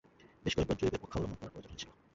[0.43, 1.89] বেশ কয়েকবার জুয়েভের পক্ষাবলম্বন করার প্রয়োজন হয়েছিল।